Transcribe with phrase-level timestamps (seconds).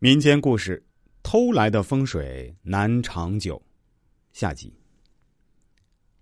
[0.00, 0.80] 民间故事：
[1.24, 3.60] 偷来的风水难长久。
[4.32, 4.72] 下集，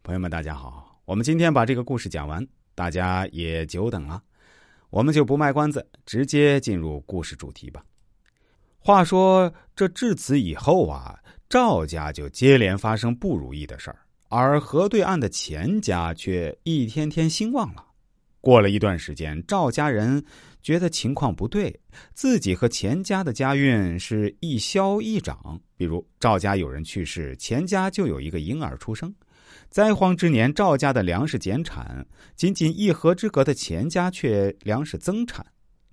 [0.02, 2.42] 朋友们，大家好，我们今天把这个故事讲完，
[2.74, 4.22] 大家也久等了，
[4.88, 7.84] 我们就不卖关子，直接进入故事主题吧。
[8.78, 13.98] 话说，这至此以后啊，赵家就接连发生不如意的事儿，
[14.30, 17.85] 而河对岸的钱家却一天天兴旺了。
[18.46, 20.24] 过了一段时间，赵家人
[20.62, 21.76] 觉得情况不对，
[22.14, 25.60] 自己和钱家的家运是一消一长。
[25.76, 29.10] 比如赵家有人去世，钱家就有一个婴儿出生；
[29.68, 32.06] 灾荒之年，赵家的粮食减产，
[32.36, 35.44] 仅仅一河之隔的钱家却粮食增产。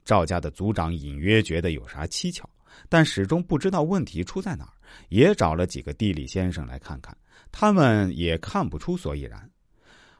[0.05, 2.47] 赵家的族长隐约觉得有啥蹊跷，
[2.87, 4.73] 但始终不知道问题出在哪儿，
[5.09, 7.17] 也找了几个地理先生来看看，
[7.51, 9.49] 他们也看不出所以然。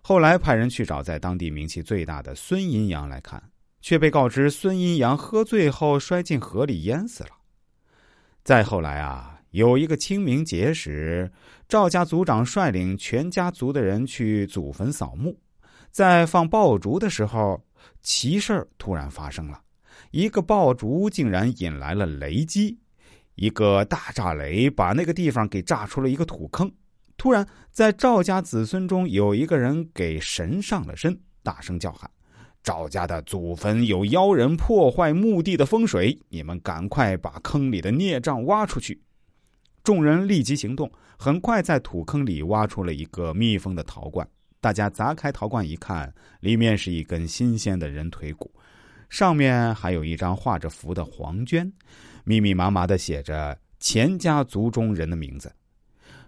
[0.05, 3.41] 后来派人去找在当地名气最大的孙阴阳来看，
[3.80, 7.30] 却被告知孙阴阳喝醉后摔进河里淹死了。
[8.44, 11.31] 再后来啊，有一个清明节时，
[11.69, 15.39] 赵家族长率领全家族的人去祖坟扫墓，
[15.89, 17.64] 在放爆竹的时候，
[18.02, 19.61] 奇事突然发生了，
[20.11, 22.77] 一个爆竹竟然引来了雷击，
[23.36, 26.70] 一个大炸雷把那个地方给炸出了一个土坑。
[27.17, 32.09] 突然，在赵家子孙中有一个人给神上了身，大声叫喊
[32.61, 39.02] ：“赵家的祖坟有妖人破坏墓地的风水，你们赶快把坑里的孽障挖出去！”
[39.83, 44.27] 众人立即行动，很快在土坑里挖出了一个密封的陶罐。
[44.59, 48.50] 大家砸开陶罐一看，里面是一根新鲜的人腿骨，
[49.09, 51.70] 上面还有一张画着符的黄绢，
[52.23, 55.53] 密密麻麻的写着钱家族中人的名字。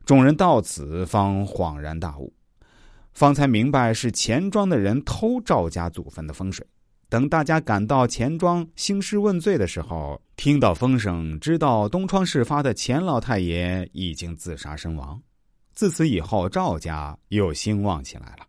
[0.06, 2.32] 众人到此方恍然大悟，
[3.14, 6.66] 方才明白是钱庄的人偷赵家祖坟的风水。
[7.10, 15.20] 等大家赶到钱庄兴师问罪的时候，听到风声，知道东窗事发的钱老太爷已经自杀身亡。
[15.74, 18.46] 自此以后，赵家又兴旺起来了。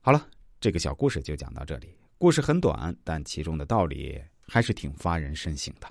[0.00, 0.26] 好了，
[0.60, 1.88] 这个小故事就讲到这里。
[2.16, 4.18] 故事很短，但其中的道理
[4.48, 5.86] 还是挺发人深省的。